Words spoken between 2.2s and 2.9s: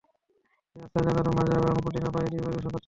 দিয়ে পরিবেশন করতে পারেন।